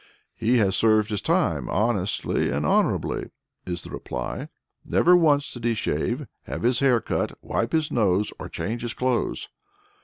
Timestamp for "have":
6.45-6.63